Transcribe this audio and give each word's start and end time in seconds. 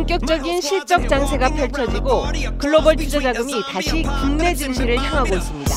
본격적인 0.00 0.62
실적 0.62 1.06
장세가 1.08 1.50
펼쳐지고 1.50 2.24
글로벌 2.56 2.96
투자 2.96 3.20
자금이 3.20 3.52
다시 3.70 4.02
국내 4.02 4.54
증시를 4.54 4.96
향하고 4.96 5.36
있습니다. 5.36 5.74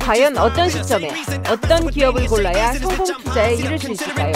과연 0.00 0.36
어떤 0.36 0.68
시점에 0.68 1.12
어떤 1.48 1.88
기업을 1.88 2.26
골라야 2.26 2.72
성공 2.72 3.06
투자에 3.22 3.54
이를 3.54 3.78
수 3.78 3.92
있을까요? 3.92 4.32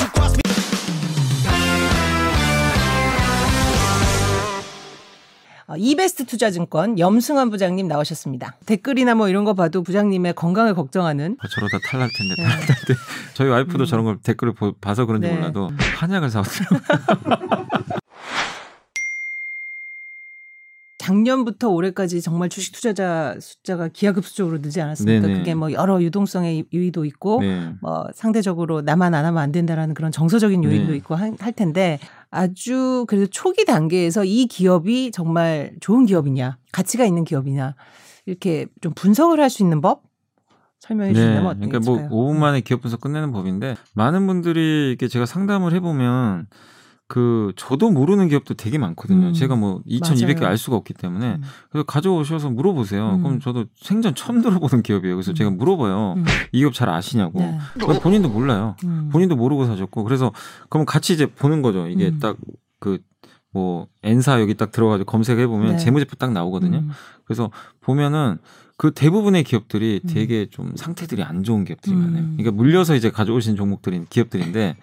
어, 5.69 5.75
이베스트 5.77 6.27
투자증권 6.27 7.01
염승환 7.01 7.51
부장님 7.51 7.89
나오셨습니다. 7.89 8.55
댓글이나 8.67 9.17
뭐 9.17 9.29
이런 9.29 9.45
거 9.45 9.55
봐도 9.55 9.83
부장님의 9.83 10.35
건강을 10.35 10.75
걱정하는 10.75 11.37
아, 11.41 11.49
저러다 11.49 11.79
탈날 11.91 12.09
텐데 12.17 12.35
탈날 12.37 12.59
텐데 12.67 13.01
저희 13.35 13.49
와이프도 13.49 13.83
음. 13.83 13.87
저런 13.87 14.05
걸 14.05 14.19
댓글을 14.23 14.53
보- 14.55 14.75
봐서 14.75 15.05
그런지 15.07 15.27
네. 15.27 15.35
몰라도 15.35 15.71
한약을 15.99 16.31
사왔더라고요. 16.31 16.81
작년부터 21.07 21.69
올해까지 21.69 22.21
정말 22.21 22.49
주식 22.49 22.73
투자자 22.73 23.37
숫자가 23.41 23.89
기하급수적으로 23.89 24.59
늘지 24.59 24.81
않았습니까? 24.81 25.27
네네. 25.27 25.39
그게 25.39 25.55
뭐 25.55 25.71
여러 25.71 26.03
유동성의 26.03 26.65
유의도 26.73 27.05
있고 27.05 27.41
네. 27.41 27.73
뭐 27.81 28.09
상대적으로 28.13 28.81
나만 28.83 29.15
안 29.15 29.25
하면 29.25 29.41
안 29.41 29.53
된다라는 29.53 29.95
그런 29.95 30.11
정서적인 30.11 30.65
요인도 30.65 30.91
네. 30.91 30.97
있고 30.97 31.15
할, 31.15 31.35
할 31.39 31.53
텐데 31.53 32.01
아주 32.31 33.05
그래도 33.07 33.29
초기 33.29 33.65
단계에서 33.65 34.25
이 34.25 34.47
기업이 34.47 35.13
정말 35.13 35.75
좋은 35.79 36.07
기업이냐 36.07 36.59
가치가 36.73 37.05
있는 37.05 37.23
기업이냐 37.25 37.77
이렇게 38.27 38.67
좀 38.81 38.93
분석을 38.95 39.39
할 39.41 39.49
수 39.49 39.63
있는 39.63 39.81
법 39.81 40.03
설명해 40.81 41.13
네. 41.13 41.15
주시면 41.15 41.47
어떤 41.47 41.61
그러니까 41.61 41.79
게뭐 41.79 41.97
있을까요? 41.99 42.11
5분 42.19 42.37
만에 42.37 42.61
기업 42.63 42.81
분석 42.81 43.01
끝내는 43.01 43.31
법인데 43.31 43.77
많은 43.95 44.27
분들이 44.27 44.89
이렇게 44.89 45.07
제가 45.07 45.25
상담을 45.25 45.73
해보면 45.75 46.49
그 47.09 47.53
저도 47.57 47.91
모르는 47.91 48.29
기업도 48.29 48.55
되게 48.55 48.79
많거든요. 48.79 49.29
음. 49.29 49.33
제가 49.33 49.55
뭐 49.55 49.81
2,200개 49.87 50.41
맞아요. 50.41 50.51
알 50.51 50.59
수가 50.59 50.77
없기 50.77 50.95
때문에 50.95 51.35
음. 51.37 51.43
그래서 51.71 51.85
가져오셔서 51.85 52.51
물어보세요. 52.51 53.17
음. 53.17 53.23
그럼 53.23 53.41
저도 53.41 53.67
생전 53.77 54.17
처음 54.17 54.43
들어보는 54.43 54.83
기업이에요. 54.83 55.15
그래서 55.15 55.33
제가 55.33 55.51
물어봐요. 55.51 56.15
음. 56.17 56.25
이 56.51 56.59
기업 56.59 56.75
잘 56.75 56.89
아시냐고. 56.89 57.39
네. 57.39 57.59
본인도 58.03 58.29
몰라요. 58.29 58.77
음. 58.85 59.09
본인도 59.13 59.37
모르고 59.37 59.67
사셨고 59.67 60.03
그래서 60.03 60.33
그럼 60.69 60.85
같이 60.85 61.13
이제 61.13 61.27
보는 61.27 61.63
거죠. 61.63 61.87
이게 61.87 62.09
음. 62.09 62.19
딱그 62.19 62.99
뭐 63.53 63.87
N사 64.03 64.41
여기 64.41 64.55
딱 64.55 64.73
들어가지고 64.73 65.11
검색해 65.11 65.47
보면 65.47 65.73
네. 65.73 65.79
재무제표 65.79 66.17
딱 66.17 66.33
나오거든요. 66.33 66.79
음. 66.79 66.91
그래서 67.25 67.51
보면은 67.81 68.39
그 68.77 68.91
대부분의 68.91 69.45
기업들이 69.45 70.01
음. 70.05 70.09
되게 70.13 70.47
좀 70.51 70.73
상태들이 70.77 71.23
안 71.23 71.45
좋은 71.45 71.65
기업들이 71.65 71.95
음. 71.95 72.01
많아요. 72.01 72.23
그러니까 72.37 72.51
물려서 72.51 72.97
이제 72.97 73.11
가져오신 73.11 73.57
종목들인 73.57 74.07
기업들인데 74.11 74.77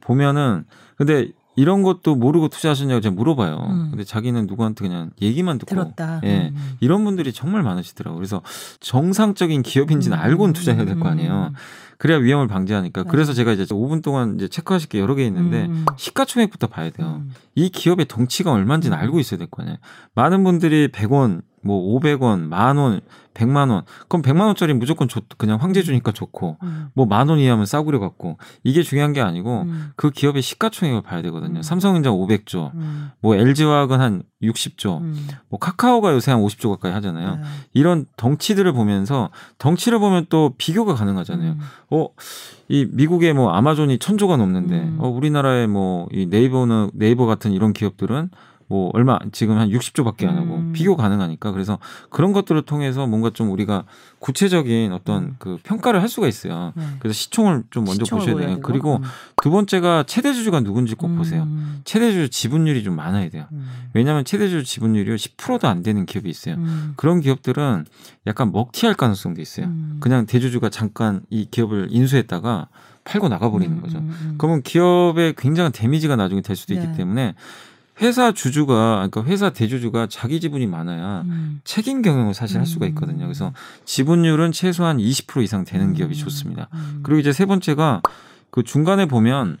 보면은 0.00 0.64
근데 0.96 1.32
이런 1.60 1.82
것도 1.82 2.14
모르고 2.16 2.48
투자하셨냐고 2.48 3.00
제가 3.02 3.14
물어봐요. 3.14 3.56
음. 3.68 3.88
근데 3.90 4.04
자기는 4.04 4.46
누구한테 4.46 4.82
그냥 4.86 5.10
얘기만 5.20 5.58
듣고 5.58 5.74
들었다. 5.74 6.20
예. 6.24 6.52
음. 6.54 6.76
이런 6.80 7.04
분들이 7.04 7.32
정말 7.32 7.62
많으시더라고요. 7.62 8.16
그래서 8.18 8.40
정상적인 8.80 9.62
기업인지는 9.62 10.16
알고는 10.16 10.54
투자해야 10.54 10.84
될 10.86 10.98
거 10.98 11.08
아니에요. 11.08 11.52
그래야 11.98 12.16
위험을 12.16 12.48
방지하니까. 12.48 13.02
네. 13.04 13.08
그래서 13.10 13.34
제가 13.34 13.52
이제 13.52 13.64
5분 13.66 14.02
동안 14.02 14.36
이제 14.36 14.48
체크하실 14.48 14.88
게 14.88 15.00
여러 15.00 15.14
개 15.14 15.24
있는데 15.26 15.66
음. 15.66 15.84
시가총액부터 15.98 16.68
봐야 16.68 16.88
돼요. 16.90 17.20
음. 17.22 17.32
이 17.54 17.68
기업의 17.68 18.06
덩치가 18.08 18.50
얼마인지는 18.52 18.96
음. 18.96 18.98
알고 19.02 19.20
있어야 19.20 19.36
될 19.36 19.48
거 19.50 19.62
아니에요. 19.62 19.76
많은 20.14 20.42
분들이 20.42 20.88
100원, 20.88 21.42
뭐 21.62 21.98
500원, 21.98 22.40
만 22.40 22.76
원, 22.76 23.00
100만 23.34 23.70
원. 23.70 23.82
그럼 24.08 24.22
100만 24.22 24.46
원짜리 24.46 24.74
무조건 24.74 25.08
좋, 25.08 25.24
그냥 25.38 25.58
황제 25.60 25.82
주니까 25.82 26.10
좋고 26.12 26.56
음. 26.62 26.88
뭐만 26.94 27.28
원 27.28 27.38
이하면 27.38 27.64
싸구려 27.64 28.00
갖고 28.00 28.38
이게 28.64 28.82
중요한 28.82 29.12
게 29.12 29.20
아니고 29.20 29.62
음. 29.62 29.90
그 29.96 30.10
기업의 30.10 30.42
시가총액을 30.42 31.02
봐야 31.02 31.22
되거든요. 31.22 31.60
음. 31.60 31.62
삼성전자 31.62 32.10
500조, 32.10 32.74
음. 32.74 33.10
뭐 33.20 33.36
LG화학은 33.36 34.00
한 34.00 34.22
60조, 34.42 35.00
음. 35.00 35.28
뭐 35.48 35.58
카카오가 35.58 36.12
요새 36.12 36.32
한 36.32 36.40
50조 36.40 36.70
가까이 36.70 36.92
하잖아요. 36.92 37.36
네. 37.36 37.42
이런 37.72 38.06
덩치들을 38.16 38.72
보면서 38.72 39.30
덩치를 39.58 39.98
보면 39.98 40.26
또 40.28 40.54
비교가 40.58 40.94
가능하잖아요. 40.94 41.52
음. 41.52 41.60
어, 41.90 42.08
이 42.68 42.86
미국의 42.90 43.34
뭐 43.34 43.52
아마존이 43.52 43.98
천조가 43.98 44.36
넘는데, 44.36 44.76
음. 44.76 44.96
어, 44.98 45.08
우리나라의 45.08 45.66
뭐 45.66 45.90
이 46.12 46.26
네이버는 46.26 46.90
네이버 46.94 47.26
같은 47.26 47.52
이런 47.52 47.72
기업들은 47.72 48.30
뭐 48.70 48.88
얼마 48.94 49.18
지금 49.32 49.58
한 49.58 49.68
60조밖에 49.68 50.28
안 50.28 50.36
하고 50.36 50.54
음. 50.54 50.72
비교 50.72 50.96
가능하니까 50.96 51.50
그래서 51.50 51.80
그런 52.08 52.32
것들을 52.32 52.62
통해서 52.62 53.04
뭔가 53.04 53.30
좀 53.30 53.50
우리가 53.50 53.82
구체적인 54.20 54.92
어떤 54.92 55.22
음. 55.24 55.36
그 55.40 55.58
평가를 55.64 56.00
할 56.00 56.08
수가 56.08 56.28
있어요. 56.28 56.72
네. 56.76 56.84
그래서 57.00 57.14
시총을 57.14 57.64
좀 57.70 57.82
먼저 57.82 58.04
시총을 58.04 58.24
보셔야 58.24 58.46
돼요. 58.46 58.60
그리고 58.62 58.98
음. 58.98 59.02
두 59.42 59.50
번째가 59.50 60.04
최대 60.06 60.32
주주가 60.32 60.60
누군지 60.60 60.94
꼭 60.94 61.08
보세요. 61.16 61.42
음. 61.42 61.80
최대 61.84 62.12
주주 62.12 62.30
지분율이 62.30 62.84
좀 62.84 62.94
많아야 62.94 63.28
돼요. 63.28 63.46
음. 63.50 63.66
왜냐하면 63.92 64.24
최대 64.24 64.48
주주 64.48 64.64
지분율이 64.64 65.16
10%도 65.16 65.66
안 65.66 65.82
되는 65.82 66.06
기업이 66.06 66.30
있어요. 66.30 66.54
음. 66.54 66.92
그런 66.94 67.20
기업들은 67.20 67.86
약간 68.28 68.52
먹튀할 68.52 68.94
가능성도 68.94 69.42
있어요. 69.42 69.66
음. 69.66 69.96
그냥 69.98 70.26
대주주가 70.26 70.68
잠깐 70.68 71.22
이 71.28 71.48
기업을 71.50 71.88
인수했다가 71.90 72.68
팔고 73.04 73.28
나가버리는 73.28 73.76
음, 73.76 73.82
거죠. 73.82 73.98
음, 73.98 74.16
음. 74.22 74.34
그러면 74.38 74.62
기업에 74.62 75.34
굉장한 75.36 75.72
데미지가 75.72 76.16
나중에 76.16 76.42
될 76.42 76.54
수도 76.54 76.74
네. 76.74 76.82
있기 76.82 76.96
때문에 76.96 77.34
회사 78.00 78.32
주주가 78.32 79.08
그러니까 79.10 79.24
회사 79.24 79.50
대주주가 79.50 80.06
자기 80.08 80.40
지분이 80.40 80.66
많아야 80.66 81.22
음. 81.26 81.60
책임 81.64 82.02
경영을 82.02 82.34
사실 82.34 82.58
할 82.58 82.66
수가 82.66 82.86
있거든요. 82.88 83.24
그래서 83.24 83.52
지분율은 83.84 84.52
최소한 84.52 84.98
20% 84.98 85.42
이상 85.42 85.64
되는 85.64 85.92
기업이 85.92 86.14
음. 86.14 86.18
좋습니다. 86.18 86.68
음. 86.72 87.00
그리고 87.02 87.20
이제 87.20 87.32
세 87.32 87.46
번째가 87.46 88.02
그 88.50 88.62
중간에 88.62 89.06
보면 89.06 89.58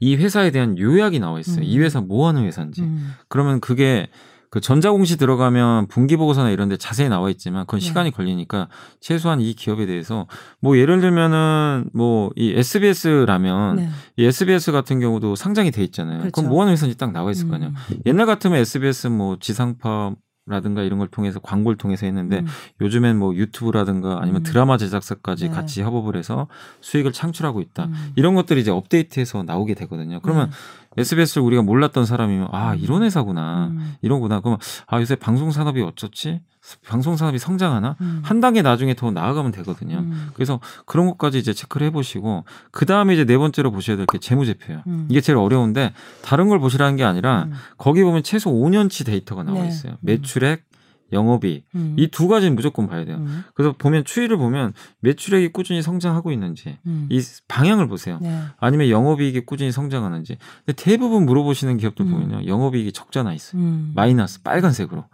이 0.00 0.16
회사에 0.16 0.50
대한 0.50 0.78
요약이 0.78 1.18
나와 1.20 1.40
있어요. 1.40 1.58
음. 1.58 1.64
이 1.64 1.78
회사 1.78 2.00
뭐 2.00 2.28
하는 2.28 2.44
회사인지. 2.44 2.82
음. 2.82 3.14
그러면 3.28 3.60
그게 3.60 4.08
그 4.50 4.60
전자공시 4.60 5.16
들어가면 5.16 5.88
분기보고서나 5.88 6.50
이런 6.50 6.68
데 6.68 6.76
자세히 6.76 7.08
나와 7.08 7.30
있지만 7.30 7.66
그건 7.66 7.80
네. 7.80 7.86
시간이 7.86 8.10
걸리니까 8.12 8.68
최소한 9.00 9.40
이 9.40 9.54
기업에 9.54 9.86
대해서 9.86 10.26
뭐 10.60 10.78
예를 10.78 11.00
들면은 11.00 11.90
뭐 11.92 12.26
이 12.36 12.52
SBS라면 12.54 13.76
네. 13.76 13.88
이 14.16 14.24
SBS 14.24 14.72
같은 14.72 15.00
경우도 15.00 15.36
상장이 15.36 15.70
돼 15.70 15.82
있잖아요. 15.84 16.18
그렇죠. 16.20 16.32
그럼 16.32 16.50
뭐 16.50 16.60
하는 16.60 16.72
회사인지 16.72 16.98
딱 16.98 17.12
나와 17.12 17.30
있을 17.30 17.48
거 17.48 17.54
아니에요. 17.56 17.72
음. 17.72 17.96
옛날 18.06 18.26
같으면 18.26 18.58
SBS 18.58 19.08
뭐 19.08 19.36
지상파 19.40 20.14
라든가 20.48 20.82
이런 20.82 21.00
걸 21.00 21.08
통해서 21.08 21.40
광고를 21.40 21.76
통해서 21.76 22.06
했는데 22.06 22.38
음. 22.38 22.46
요즘엔 22.80 23.18
뭐 23.18 23.34
유튜브라든가 23.34 24.18
아니면 24.20 24.42
음. 24.42 24.44
드라마 24.44 24.76
제작사까지 24.76 25.48
네. 25.48 25.54
같이 25.54 25.82
협업을 25.82 26.16
해서 26.16 26.46
수익을 26.82 27.12
창출하고 27.12 27.60
있다. 27.60 27.86
음. 27.86 28.12
이런 28.14 28.36
것들이 28.36 28.60
이제 28.60 28.70
업데이트해서 28.70 29.42
나오게 29.42 29.74
되거든요. 29.74 30.20
그러면 30.20 30.50
SBS를 30.96 31.42
우리가 31.44 31.62
몰랐던 31.62 32.06
사람이면 32.06 32.48
아 32.52 32.72
음. 32.72 32.78
이런 32.80 33.02
회사구나 33.02 33.68
음. 33.68 33.94
이런구나 34.02 34.40
그러면 34.40 34.58
아 34.86 35.00
요새 35.00 35.14
방송 35.16 35.50
산업이 35.50 35.82
어쩌지 35.82 36.40
방송 36.86 37.16
산업이 37.16 37.38
성장하나 37.38 37.96
음. 38.00 38.22
한 38.24 38.40
단계 38.40 38.60
나중에 38.62 38.94
더 38.94 39.10
나아가면 39.12 39.52
되거든요. 39.52 39.98
음. 39.98 40.30
그래서 40.34 40.58
그런 40.84 41.06
것까지 41.06 41.38
이제 41.38 41.52
체크를 41.52 41.86
해보시고 41.88 42.44
그 42.72 42.86
다음에 42.86 43.14
이제 43.14 43.24
네 43.24 43.38
번째로 43.38 43.70
보셔야 43.70 43.96
될 43.96 44.06
게 44.06 44.18
재무제표예요. 44.18 44.82
음. 44.86 45.06
이게 45.08 45.20
제일 45.20 45.38
어려운데 45.38 45.92
다른 46.22 46.48
걸 46.48 46.58
보시라는 46.58 46.96
게 46.96 47.04
아니라 47.04 47.44
음. 47.44 47.52
거기 47.78 48.02
보면 48.02 48.22
최소 48.24 48.50
5년치 48.52 49.06
데이터가 49.06 49.42
나와 49.44 49.62
네. 49.62 49.68
있어요. 49.68 49.92
음. 49.92 49.96
매출액, 50.00 50.64
영업이익 51.12 51.64
음. 51.74 51.94
이두 51.98 52.28
가지는 52.28 52.56
무조건 52.56 52.86
봐야 52.88 53.04
돼요. 53.04 53.16
음. 53.16 53.44
그래서 53.54 53.74
보면 53.76 54.04
추이를 54.04 54.36
보면 54.36 54.72
매출액이 55.00 55.48
꾸준히 55.48 55.82
성장하고 55.82 56.32
있는지 56.32 56.78
음. 56.86 57.08
이 57.10 57.20
방향을 57.48 57.88
보세요. 57.88 58.18
네. 58.20 58.40
아니면 58.58 58.88
영업이익이 58.88 59.40
꾸준히 59.46 59.72
성장하는지. 59.72 60.38
근데 60.64 60.82
대부분 60.82 61.26
물어보시는 61.26 61.76
기업들 61.78 62.06
음. 62.06 62.10
보면요. 62.10 62.46
영업이익이 62.46 62.92
적자 62.92 63.22
나 63.22 63.32
있어요. 63.32 63.62
음. 63.62 63.92
마이너스 63.94 64.42
빨간색으로. 64.42 65.04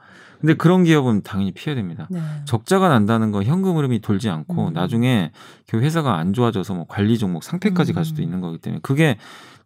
근데 0.43 0.55
그런 0.55 0.83
기업은 0.83 1.23
당연히 1.23 1.53
피해야 1.53 1.77
됩니다. 1.77 2.09
네. 2.11 2.21
적자가 2.47 2.89
난다는 2.89 3.31
건 3.31 3.45
현금 3.45 3.77
흐름이 3.77 4.01
돌지 4.01 4.29
않고 4.29 4.69
음. 4.69 4.73
나중에 4.73 5.31
그 5.69 5.79
회사가 5.79 6.17
안 6.19 6.33
좋아져서 6.33 6.75
뭐 6.75 6.85
관리 6.89 7.17
종목 7.17 7.45
상태까지 7.45 7.93
갈 7.93 8.05
수도 8.05 8.23
음. 8.23 8.25
있는 8.25 8.41
거기 8.41 8.59
때문에 8.59 8.81
그게 8.83 9.19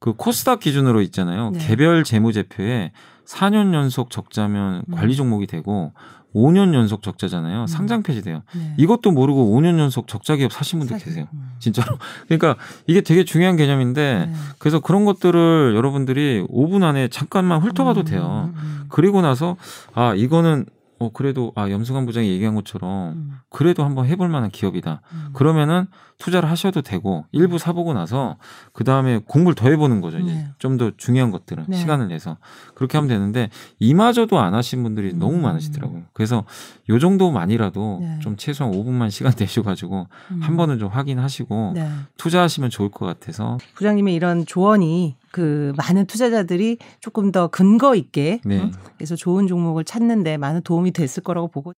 그 0.07 0.13
코스닥 0.13 0.61
기준으로 0.61 1.03
있잖아요. 1.03 1.51
네. 1.51 1.59
개별 1.59 2.05
재무제표에 2.05 2.93
4년 3.27 3.75
연속 3.75 4.09
적자면 4.11 4.85
음. 4.89 4.95
관리 4.95 5.17
종목이 5.17 5.49
되고 5.49 5.93
5년 6.33 6.75
연속 6.75 7.03
적자잖아요. 7.03 7.63
음. 7.63 7.67
상장 7.67 8.05
폐지돼요. 8.05 8.43
네. 8.55 8.75
이것도 8.77 9.11
모르고 9.11 9.51
5년 9.59 9.81
연속 9.81 10.07
적자 10.07 10.37
기업 10.37 10.53
사신 10.53 10.79
분들 10.79 10.95
사실- 10.95 11.09
계세요. 11.09 11.27
음. 11.35 11.51
진짜로. 11.59 11.99
그러니까 12.29 12.55
이게 12.87 13.01
되게 13.01 13.25
중요한 13.25 13.57
개념인데 13.57 14.29
네. 14.31 14.33
그래서 14.59 14.79
그런 14.79 15.05
것들을 15.05 15.75
여러분들이 15.75 16.47
5분 16.49 16.85
안에 16.85 17.09
잠깐만 17.09 17.61
훑어봐도 17.61 18.03
음, 18.03 18.05
돼요. 18.05 18.53
음, 18.55 18.61
음. 18.63 18.85
그리고 18.89 19.23
나서 19.23 19.57
아 19.93 20.15
이거는 20.15 20.67
어 20.99 21.11
그래도 21.13 21.53
아 21.55 21.71
염승환 21.71 22.07
부장이 22.07 22.29
얘기한 22.29 22.55
것처럼 22.55 23.13
음. 23.13 23.33
그래도 23.51 23.85
한번 23.85 24.07
해볼 24.07 24.29
만한 24.29 24.51
기업이다. 24.51 25.03
음. 25.13 25.31
그러면은 25.35 25.87
투자를 26.19 26.49
하셔도 26.51 26.81
되고 26.81 27.27
일부 27.33 27.59
사보고 27.59 27.93
나서 27.93 28.37
그 28.73 28.85
다음에 28.85 29.19
공부를 29.19 29.55
더 29.55 29.69
해보는 29.69 30.01
거죠. 30.01 30.19
이제 30.19 30.33
네. 30.33 30.49
좀더 30.59 30.93
중요한 30.97 31.31
것들은 31.31 31.65
네. 31.69 31.77
시간을 31.77 32.09
내서 32.09 32.39
그렇게 32.75 32.97
하면 32.97 33.09
되는데 33.09 33.51
이마저도 33.79 34.39
안 34.39 34.55
하신 34.55 34.83
분들이 34.83 35.13
음. 35.13 35.19
너무 35.19 35.37
많으시더라고요. 35.39 36.05
그래서 36.15 36.45
요 36.89 36.99
정도만이라도 36.99 37.99
네. 38.01 38.19
좀 38.21 38.37
최소한 38.37 38.73
5분만 38.73 39.11
시간 39.11 39.33
내셔가지고 39.39 40.07
음. 40.31 40.41
한 40.41 40.57
번은 40.57 40.79
좀 40.79 40.89
확인하시고 40.89 41.73
네. 41.75 41.91
투자하시면 42.17 42.71
좋을 42.71 42.91
것 42.91 43.05
같아서 43.05 43.59
부장님의 43.75 44.15
이런 44.15 44.47
조언이 44.47 45.17
그 45.37 45.75
많은 45.77 46.07
투자자들이 46.07 46.79
조금 47.01 47.31
더 47.31 47.49
근거 47.49 47.95
있게 47.95 48.41
네. 48.43 48.59
음, 48.59 48.73
그래서 48.97 49.17
좋은 49.17 49.47
종목을 49.47 49.85
찾는데 49.85 50.39
많은 50.39 50.63
도움이 50.63 50.93
됐을 50.93 51.23
거라고 51.23 51.49
보고 51.49 51.75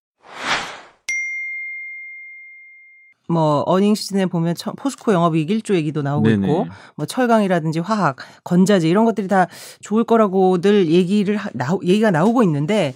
뭐 3.29 3.65
어닝 3.67 3.97
시즌에 3.97 4.27
보면 4.27 4.55
처- 4.55 4.73
포스코 4.75 5.13
영업이익 5.13 5.49
1조 5.51 5.75
얘기도 5.75 6.03
나오고 6.03 6.29
네네. 6.29 6.47
있고 6.47 6.67
뭐 6.95 7.05
철강이라든지 7.05 7.81
화학, 7.81 8.15
건자재 8.45 8.89
이런 8.89 9.05
것들이 9.05 9.27
다 9.27 9.49
좋을 9.81 10.05
거라고들 10.05 10.87
얘기를 10.89 11.37
하- 11.37 11.51
나오, 11.53 11.81
얘기가 11.83 12.13
나오고 12.13 12.45
있는데 12.45 12.95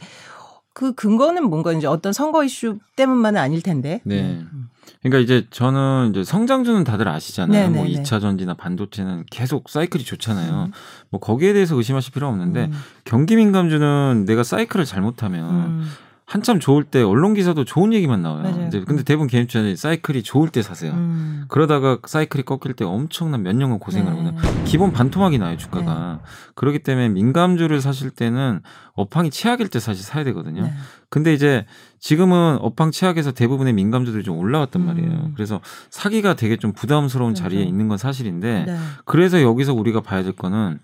그 0.74 0.92
근거는 0.94 1.44
뭔가 1.50 1.72
이제 1.72 1.88
어떤 1.88 2.12
선거 2.12 2.44
이슈 2.44 2.78
때문만은 2.94 3.40
아닐 3.40 3.62
텐데. 3.62 4.00
네. 4.04 4.20
음. 4.52 4.61
그러니까 5.00 5.18
이제 5.18 5.46
저는 5.50 6.10
이제 6.10 6.24
성장주는 6.24 6.84
다들 6.84 7.08
아시잖아요. 7.08 7.70
뭐 7.70 7.84
네네네. 7.84 8.02
2차 8.02 8.20
전지나 8.20 8.54
반도체는 8.54 9.24
계속 9.30 9.68
사이클이 9.68 10.04
좋잖아요. 10.04 10.66
음. 10.68 10.72
뭐 11.10 11.20
거기에 11.20 11.52
대해서 11.52 11.76
의심하실 11.76 12.12
필요 12.12 12.28
없는데 12.28 12.66
음. 12.66 12.72
경기 13.04 13.36
민감주는 13.36 14.24
내가 14.26 14.42
사이클을 14.42 14.84
잘못하면 14.84 15.50
음. 15.50 15.90
한참 16.24 16.60
좋을 16.60 16.84
때 16.84 17.02
언론 17.02 17.34
기사도 17.34 17.64
좋은 17.64 17.92
얘기만 17.92 18.22
나와요. 18.22 18.42
맞아요. 18.42 18.66
이제 18.66 18.82
근데 18.86 19.02
대부분 19.02 19.26
개인 19.26 19.46
투자자들이 19.46 19.76
사이클이 19.76 20.22
좋을 20.22 20.48
때 20.48 20.62
사세요. 20.62 20.92
음. 20.92 21.44
그러다가 21.48 21.98
사이클이 22.06 22.44
꺾일 22.44 22.74
때 22.74 22.84
엄청난 22.84 23.42
몇 23.42 23.54
년간 23.54 23.78
고생을 23.80 24.12
네. 24.12 24.18
하거든요. 24.30 24.64
기본 24.64 24.92
반토막이 24.92 25.38
나요 25.38 25.56
주가가. 25.56 26.20
그렇기 26.54 26.78
때문에 26.84 27.10
민감주를 27.10 27.80
사실 27.80 28.10
때는 28.10 28.60
업황이 28.94 29.30
최악일 29.30 29.68
때 29.68 29.78
사실 29.78 30.04
사야 30.04 30.24
되거든요. 30.24 30.62
네. 30.62 30.72
근데 31.10 31.34
이제 31.34 31.66
지금은 31.98 32.58
업황 32.60 32.90
최악에서 32.90 33.32
대부분의 33.32 33.74
민감주들이 33.74 34.22
좀 34.22 34.38
올라왔단 34.38 34.80
음. 34.82 34.86
말이에요. 34.86 35.30
그래서 35.34 35.60
사기가 35.90 36.34
되게 36.34 36.56
좀 36.56 36.72
부담스러운 36.72 37.34
자리에 37.34 37.58
맞아요. 37.58 37.68
있는 37.68 37.88
건 37.88 37.98
사실인데 37.98 38.64
네. 38.66 38.78
그래서 39.04 39.42
여기서 39.42 39.74
우리가 39.74 40.00
봐야 40.00 40.22
될 40.22 40.32
거는 40.32 40.78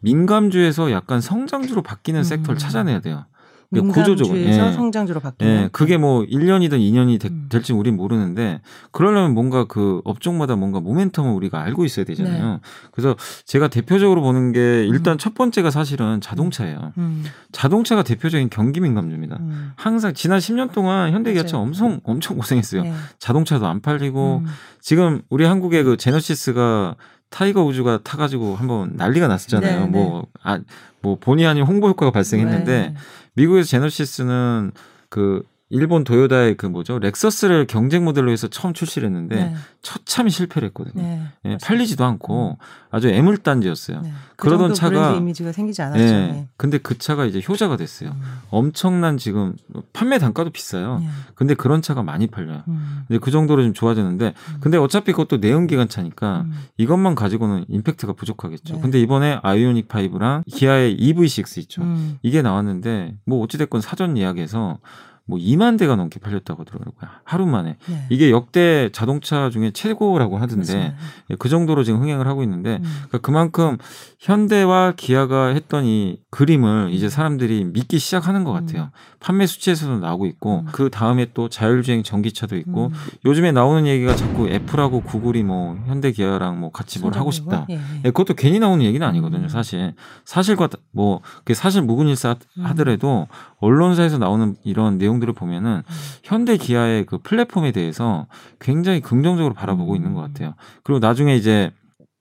민감주에서 0.00 0.92
약간 0.92 1.20
성장주로 1.20 1.82
바뀌는 1.82 2.20
음. 2.20 2.24
섹터를 2.24 2.58
찾아내야 2.58 3.00
돼요. 3.00 3.24
그러니까 3.70 3.94
구조적으로. 3.94 4.38
예. 4.38 4.52
성장주로 4.52 5.20
바뀌는. 5.20 5.52
예, 5.52 5.68
그게 5.72 5.96
뭐 5.96 6.22
1년이든 6.22 6.78
2년이 6.78 7.20
되, 7.20 7.28
음. 7.28 7.46
될지 7.48 7.72
우린 7.72 7.96
모르는데 7.96 8.60
그러려면 8.90 9.34
뭔가 9.34 9.64
그 9.64 10.00
업종마다 10.04 10.56
뭔가 10.56 10.80
모멘텀을 10.80 11.34
우리가 11.34 11.62
알고 11.62 11.84
있어야 11.84 12.04
되잖아요. 12.04 12.44
네. 12.54 12.60
그래서 12.92 13.16
제가 13.44 13.68
대표적으로 13.68 14.22
보는 14.22 14.52
게 14.52 14.86
일단 14.86 15.18
첫 15.18 15.34
번째가 15.34 15.70
사실은 15.70 16.20
자동차예요. 16.20 16.92
음. 16.98 17.24
자동차가 17.52 18.02
대표적인 18.02 18.50
경기 18.50 18.80
민감주입니다. 18.80 19.38
음. 19.40 19.72
항상 19.76 20.14
지난 20.14 20.38
10년 20.38 20.72
동안 20.72 21.12
현대기아차. 21.12 21.58
엄청 21.58 22.00
엄청 22.04 22.36
고생했어요. 22.36 22.82
네. 22.82 22.92
자동차도 23.18 23.66
안 23.66 23.80
팔리고 23.80 24.42
음. 24.44 24.46
지금 24.80 25.22
우리 25.30 25.44
한국의 25.44 25.84
그 25.84 25.96
제너시스가 25.96 26.96
타이거 27.34 27.64
우즈가 27.64 27.98
타가지고 28.04 28.54
한번 28.54 28.92
난리가 28.94 29.26
났었잖아요. 29.26 29.80
네, 29.80 29.86
뭐, 29.86 30.26
아, 30.44 30.60
뭐 31.00 31.18
본의 31.18 31.46
아닌 31.46 31.64
홍보 31.64 31.88
효과가 31.88 32.12
발생했는데 32.12 32.64
네. 32.64 32.94
미국에서 33.34 33.68
제너시스는 33.68 34.72
그 35.08 35.42
일본 35.70 36.04
도요다의 36.04 36.56
그 36.56 36.66
뭐죠 36.66 36.98
렉서스를 36.98 37.66
경쟁 37.66 38.04
모델로 38.04 38.30
해서 38.30 38.48
처음 38.48 38.74
출시를 38.74 39.08
했는데 39.08 39.36
네. 39.36 39.54
처참히 39.82 40.30
실패를 40.30 40.68
했거든요. 40.68 41.02
네. 41.02 41.22
예. 41.46 41.56
팔리지도 41.62 42.04
않고 42.04 42.58
아주 42.90 43.08
애물단지였어요. 43.08 44.02
네. 44.02 44.12
그 44.36 44.46
그러던 44.46 44.74
차가- 44.74 45.16
이미지가 45.16 45.52
생기지 45.52 45.80
않았죠. 45.82 46.02
예. 46.02 46.10
네. 46.10 46.48
근데 46.58 46.78
그 46.78 46.98
차가 46.98 47.24
이제 47.24 47.40
효자가 47.46 47.76
됐어요. 47.78 48.10
음. 48.10 48.22
엄청난 48.50 49.16
지금 49.16 49.56
판매 49.94 50.18
단가도 50.18 50.50
비싸요. 50.50 50.98
네. 51.00 51.08
근데 51.34 51.54
그런 51.54 51.80
차가 51.82 52.02
많이 52.02 52.26
팔려요. 52.26 52.62
음. 52.68 53.04
근데 53.08 53.18
그 53.18 53.30
정도로 53.30 53.62
좀 53.62 53.72
좋아졌는데 53.72 54.26
음. 54.36 54.56
근데 54.60 54.76
어차피 54.76 55.12
그것도 55.12 55.38
내연 55.38 55.66
기관 55.66 55.88
차니까 55.88 56.42
음. 56.42 56.52
이것만 56.76 57.14
가지고는 57.14 57.64
임팩트가 57.68 58.12
부족하겠죠. 58.12 58.74
네. 58.74 58.80
근데 58.80 59.00
이번에 59.00 59.40
아이오닉 59.42 59.88
5랑 59.88 60.44
기아의 60.46 60.96
EV6 60.98 61.58
있죠. 61.62 61.82
음. 61.82 62.18
이게 62.22 62.42
나왔는데 62.42 63.16
뭐 63.24 63.42
어찌됐건 63.42 63.80
사전 63.80 64.16
예약에서 64.18 64.78
뭐 65.26 65.38
2만 65.38 65.78
대가 65.78 65.96
넘게 65.96 66.20
팔렸다고 66.20 66.60
하더라고요. 66.62 67.10
하루 67.24 67.46
만에. 67.46 67.76
네. 67.88 68.06
이게 68.10 68.30
역대 68.30 68.90
자동차 68.92 69.48
중에 69.48 69.70
최고라고 69.70 70.36
하던데. 70.38 70.94
예, 71.30 71.36
그 71.38 71.48
정도로 71.48 71.82
지금 71.82 72.00
흥행을 72.00 72.26
하고 72.26 72.42
있는데 72.42 72.76
음. 72.76 72.82
그러니까 73.08 73.18
그만큼 73.18 73.78
현대와 74.18 74.92
기아가 74.96 75.46
했던 75.48 75.84
이 75.86 76.18
그림을 76.30 76.90
이제 76.92 77.08
사람들이 77.08 77.64
믿기 77.64 77.98
시작하는 77.98 78.44
것 78.44 78.52
같아요. 78.52 78.90
판매 79.20 79.46
수치에서도 79.46 79.98
나오고 79.98 80.26
있고 80.26 80.60
음. 80.60 80.66
그 80.72 80.90
다음에 80.90 81.26
또 81.32 81.48
자율주행 81.48 82.02
전기차도 82.02 82.56
있고 82.58 82.86
음. 82.88 82.92
요즘에 83.24 83.52
나오는 83.52 83.86
얘기가 83.86 84.14
자꾸 84.16 84.48
애플하고 84.48 85.00
구글이 85.02 85.42
뭐 85.42 85.78
현대 85.86 86.12
기아랑 86.12 86.60
뭐 86.60 86.70
같이 86.70 86.98
뭘 87.00 87.14
하고 87.16 87.30
싶다. 87.30 87.66
예, 87.70 87.74
예. 87.74 87.80
예, 88.04 88.10
그것도 88.10 88.34
괜히 88.34 88.58
나오는 88.58 88.84
얘기는 88.84 89.06
아니거든요, 89.06 89.44
음. 89.44 89.48
사실. 89.48 89.94
사실과 90.24 90.66
다- 90.66 90.78
뭐, 90.92 91.20
그게 91.38 91.54
사실 91.54 91.82
무근일사 91.82 92.36
음. 92.58 92.64
하더라도 92.66 93.26
언론사에서 93.64 94.18
나오는 94.18 94.56
이런 94.64 94.98
내용들을 94.98 95.32
보면은 95.34 95.82
음. 95.86 95.94
현대 96.22 96.56
기아의 96.56 97.06
그 97.06 97.18
플랫폼에 97.18 97.72
대해서 97.72 98.26
굉장히 98.60 99.00
긍정적으로 99.00 99.54
바라보고 99.54 99.92
음. 99.92 99.96
있는 99.96 100.14
것 100.14 100.20
같아요. 100.20 100.54
그리고 100.82 100.98
나중에 100.98 101.34
이제 101.34 101.70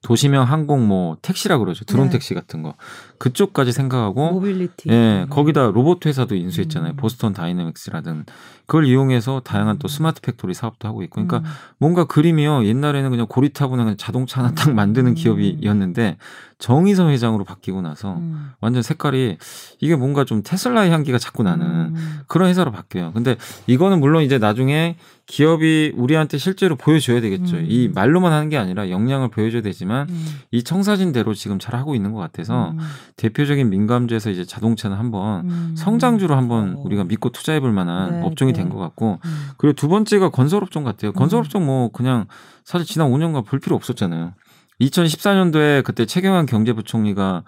도심형 0.04 0.44
항공 0.44 0.88
뭐 0.88 1.18
택시라 1.22 1.57
그러죠. 1.57 1.86
드론 1.86 2.07
네. 2.07 2.13
택시 2.13 2.34
같은 2.34 2.62
거. 2.62 2.75
그쪽까지 3.18 3.71
생각하고 3.71 4.31
모빌리티. 4.31 4.89
예, 4.89 5.24
음. 5.24 5.27
거기다 5.30 5.71
로봇 5.71 6.06
회사도 6.06 6.36
인수했잖아요. 6.36 6.94
음. 6.94 6.95
보스턴 6.95 7.33
다이내믹스라든 7.33 8.25
그걸 8.65 8.86
이용해서 8.86 9.42
다양한 9.44 9.77
또 9.77 9.88
음. 9.88 9.89
smart 9.90 10.22
factory 10.22 10.54
사업도 10.54 10.88
하고 10.88 11.04
있고, 11.04 11.25
그러니까 11.25 11.38
음. 11.39 11.54
뭔가 11.77 12.06
그림이요. 12.06 12.65
옛날에는 12.65 13.10
그냥 13.10 13.27
고리타분한 13.27 13.86
그냥 13.86 13.98
자동차 13.98 14.42
하나 14.42 14.54
딱 14.54 14.74
만드는 14.74 15.12
음. 15.12 15.15
기업이었는데 15.15 16.18
정의선 16.60 17.10
회장으로 17.10 17.44
바뀌고 17.44 17.81
나서 17.81 18.15
음. 18.15 18.51
완전 18.62 18.83
색깔이 18.83 19.38
이게 19.81 19.95
뭔가 19.98 20.24
좀 20.24 20.44
테슬라의 20.44 20.92
향기가 20.92 21.18
자꾸 21.18 21.44
나는 21.44 21.65
음. 21.65 22.19
그런 22.27 22.48
회사로 22.48 22.71
바뀌어요. 22.71 23.12
근데 23.12 23.36
이거는 23.68 24.00
물론 24.00 24.24
이제 24.24 24.38
나중에 24.38 24.95
기업이 25.25 25.94
우리한테 25.95 26.38
실제로 26.38 26.75
보여줘야 26.77 27.19
되겠죠. 27.19 27.57
음. 27.57 27.65
이 27.68 27.89
말로만 27.94 28.31
하는 28.31 28.48
게 28.48 28.57
아니라 28.57 28.89
역량을 28.89 29.30
보여줘야 29.30 29.62
되지만 29.62 30.07
음. 30.10 30.25
이 30.51 30.63
청사진대로 30.63 31.33
지금 31.33 31.60
잘 31.60 31.75
하고 31.75 31.95
있는 31.95 32.13
것 32.13 32.19
같아서 32.19 32.71
음. 32.71 32.80
대표적인 33.15 33.69
민감주에서 33.69 34.30
이제 34.30 34.45
자동차는 34.45 34.98
한번 34.98 35.50
음. 35.50 35.74
성장주로 35.77 36.36
한번 36.36 36.75
어. 36.77 36.81
우리가 36.83 37.04
믿고 37.04 37.30
투자해 37.30 37.60
볼 37.60 37.71
만한 37.71 38.19
네, 38.19 38.21
업종이 38.25 38.54
네. 38.54 38.62
된것 38.62 38.80
같고 38.80 39.19
음. 39.24 39.48
그리고 39.57 39.74
두 39.75 39.88
번째가 39.88 40.30
건설업종 40.30 40.83
같아요. 40.83 41.13
건설업종 41.13 41.65
뭐 41.65 41.89
그냥 41.92 42.25
사실 42.63 42.88
지난 42.88 43.10
5년간 43.10 43.45
볼 43.45 43.60
필요 43.60 43.75
없었잖아요. 43.75 44.33
2014년도에 44.81 45.83
그때 45.83 46.06
최경환 46.06 46.45
경제부총리가 46.45 47.44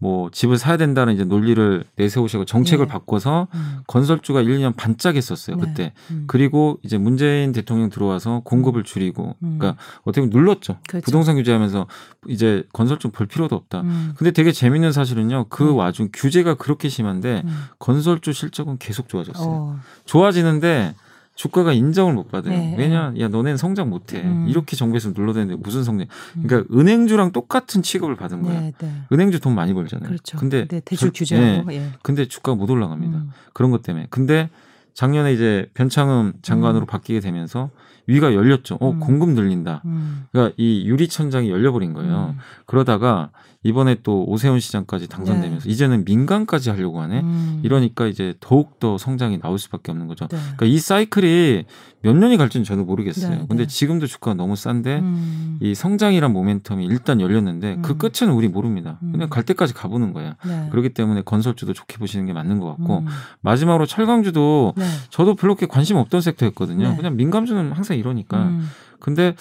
뭐 0.00 0.30
집을 0.32 0.56
사야 0.56 0.78
된다는 0.78 1.12
이제 1.12 1.24
논리를 1.24 1.84
내세우시고 1.96 2.46
정책을 2.46 2.86
네. 2.86 2.92
바꿔서 2.92 3.48
음. 3.54 3.80
건설주가 3.86 4.40
1, 4.40 4.58
2년 4.58 4.74
반짝했었어요. 4.74 5.56
네. 5.56 5.62
그때. 5.62 5.92
음. 6.10 6.24
그리고 6.26 6.78
이제 6.82 6.96
문재인 6.96 7.52
대통령 7.52 7.90
들어와서 7.90 8.40
공급을 8.44 8.82
줄이고 8.82 9.36
음. 9.42 9.58
그러니까 9.58 9.80
어떻게 10.02 10.22
보면 10.22 10.30
눌렀죠. 10.30 10.78
그렇죠. 10.88 11.04
부동산 11.04 11.36
규제하면서 11.36 11.86
이제 12.28 12.64
건설주 12.72 13.10
볼 13.10 13.26
필요도 13.26 13.54
없다. 13.54 13.82
음. 13.82 14.14
근데 14.16 14.30
되게 14.30 14.52
재밌는 14.52 14.92
사실은요. 14.92 15.46
그 15.50 15.68
음. 15.68 15.76
와중 15.76 16.08
규제가 16.12 16.54
그렇게 16.54 16.88
심한데 16.88 17.42
음. 17.44 17.64
건설주 17.78 18.32
실적은 18.32 18.78
계속 18.78 19.06
좋아졌어요. 19.06 19.48
어. 19.48 19.78
좋아지는데 20.06 20.94
주가가 21.40 21.72
인정을 21.72 22.12
못 22.12 22.30
받아요. 22.30 22.52
네. 22.54 22.74
왜냐? 22.76 23.14
야, 23.18 23.28
너넨 23.28 23.56
성장 23.56 23.88
못 23.88 24.12
해. 24.12 24.20
음. 24.20 24.46
이렇게 24.46 24.76
정부에서 24.76 25.12
눌러대는데 25.16 25.56
무슨 25.62 25.84
성장? 25.84 26.06
음. 26.36 26.42
그러니까 26.46 26.74
은행주랑 26.78 27.32
똑같은 27.32 27.80
취급을 27.82 28.14
받은 28.14 28.42
거예요. 28.42 28.60
네, 28.60 28.72
네. 28.78 28.92
은행주 29.10 29.40
돈 29.40 29.54
많이 29.54 29.72
벌잖아요. 29.72 30.06
그렇죠. 30.06 30.36
근데 30.36 30.66
네, 30.68 30.80
대출 30.80 31.06
술- 31.06 31.12
규제하고. 31.14 31.72
예. 31.72 31.76
예. 31.76 31.86
근데 32.02 32.28
주가가 32.28 32.56
못 32.56 32.68
올라갑니다. 32.68 33.16
음. 33.16 33.30
그런 33.54 33.70
것 33.70 33.82
때문에. 33.82 34.08
근데 34.10 34.50
작년에 34.92 35.32
이제 35.32 35.70
변창흠 35.72 36.34
장관으로 36.42 36.84
음. 36.84 36.86
바뀌게 36.86 37.20
되면서 37.20 37.70
위가 38.06 38.34
열렸죠. 38.34 38.76
어, 38.78 38.90
음. 38.90 39.00
공급 39.00 39.30
늘린다. 39.30 39.80
음. 39.86 40.26
그러니까 40.32 40.54
이 40.58 40.86
유리 40.86 41.08
천장이 41.08 41.48
열려버린 41.48 41.94
거예요. 41.94 42.34
음. 42.34 42.38
그러다가 42.66 43.30
이번에 43.62 43.96
또 44.02 44.24
오세훈 44.24 44.58
시장까지 44.58 45.06
당선되면서 45.08 45.68
이제는 45.68 46.04
민간까지 46.06 46.70
하려고 46.70 47.02
하네. 47.02 47.20
음. 47.20 47.60
이러니까 47.62 48.06
이제 48.06 48.34
더욱 48.40 48.80
더 48.80 48.96
성장이 48.96 49.38
나올 49.38 49.58
수밖에 49.58 49.92
없는 49.92 50.06
거죠. 50.06 50.28
네. 50.28 50.38
그러니까 50.38 50.64
이 50.66 50.78
사이클이 50.78 51.64
몇 52.00 52.16
년이 52.16 52.38
갈지는 52.38 52.64
저도 52.64 52.84
모르겠어요. 52.84 53.30
네, 53.30 53.46
근데 53.46 53.64
네. 53.64 53.66
지금도 53.66 54.06
주가가 54.06 54.34
너무 54.34 54.56
싼데 54.56 55.00
음. 55.00 55.58
이 55.60 55.74
성장이란 55.74 56.32
모멘텀이 56.32 56.90
일단 56.90 57.20
열렸는데 57.20 57.80
그 57.82 57.92
음. 57.92 57.98
끝은 57.98 58.32
우리 58.32 58.48
모릅니다. 58.48 58.98
음. 59.02 59.12
그냥 59.12 59.28
갈 59.28 59.42
때까지 59.42 59.74
가보는 59.74 60.14
거야. 60.14 60.36
네. 60.46 60.68
그렇기 60.70 60.94
때문에 60.94 61.20
건설주도 61.20 61.74
좋게 61.74 61.98
보시는 61.98 62.24
게 62.24 62.32
맞는 62.32 62.60
것 62.60 62.66
같고 62.66 63.00
음. 63.00 63.06
마지막으로 63.42 63.84
철강주도 63.84 64.72
네. 64.78 64.84
저도 65.10 65.34
별로 65.34 65.54
그렇게 65.54 65.66
관심 65.66 65.96
없던 65.96 66.22
섹터였거든요. 66.22 66.88
네. 66.88 66.96
그냥 66.96 67.14
민감주는 67.16 67.72
항상 67.72 67.98
이러니까. 67.98 68.44
음. 68.44 68.66
근데 69.00 69.34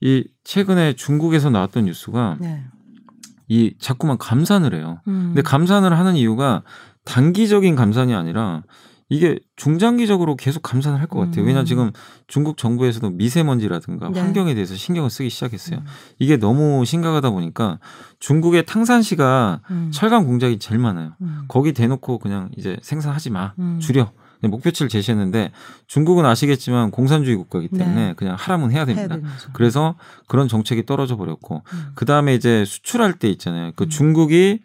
이 0.00 0.24
최근에 0.44 0.92
중국에서 0.94 1.50
나왔던 1.50 1.86
뉴스가 1.86 2.36
네. 2.40 2.62
이 3.48 3.74
자꾸만 3.78 4.18
감산을 4.18 4.74
해요. 4.74 5.00
음. 5.08 5.32
근데 5.34 5.42
감산을 5.42 5.98
하는 5.98 6.16
이유가 6.16 6.62
단기적인 7.04 7.74
감산이 7.76 8.14
아니라 8.14 8.62
이게 9.10 9.38
중장기적으로 9.56 10.34
계속 10.34 10.62
감산을 10.62 10.98
할 10.98 11.06
것 11.08 11.18
같아요. 11.20 11.44
음. 11.44 11.46
왜냐 11.48 11.64
지금 11.64 11.92
중국 12.26 12.56
정부에서도 12.56 13.10
미세먼지라든가 13.10 14.08
네. 14.08 14.18
환경에 14.20 14.54
대해서 14.54 14.74
신경을 14.74 15.10
쓰기 15.10 15.28
시작했어요. 15.28 15.80
음. 15.80 15.84
이게 16.18 16.38
너무 16.38 16.84
심각하다 16.86 17.30
보니까 17.30 17.78
중국의 18.18 18.64
탕산시가 18.64 19.60
음. 19.70 19.90
철강 19.92 20.24
공장이 20.24 20.58
제일 20.58 20.80
많아요. 20.80 21.12
음. 21.20 21.42
거기 21.48 21.74
대놓고 21.74 22.18
그냥 22.18 22.48
이제 22.56 22.78
생산하지 22.82 23.30
마 23.30 23.52
음. 23.58 23.78
줄여 23.78 24.10
목표치를 24.48 24.88
제시했는데 24.88 25.52
중국은 25.86 26.24
아시겠지만 26.26 26.90
공산주의 26.90 27.36
국가이기 27.36 27.76
때문에 27.76 28.08
네. 28.08 28.14
그냥 28.14 28.36
하라면 28.38 28.70
해야 28.70 28.84
해야 28.84 28.86
됩니다. 28.86 29.16
거죠. 29.16 29.50
그래서 29.52 29.94
그런 30.26 30.48
정책이 30.48 30.86
떨어져 30.86 31.16
버렸고 31.16 31.62
음. 31.72 31.86
그 31.94 32.04
다음에 32.04 32.34
이제 32.34 32.64
수출할 32.64 33.14
때 33.14 33.28
있잖아요. 33.28 33.72
그 33.76 33.84
음. 33.84 33.88
중국이 33.88 34.60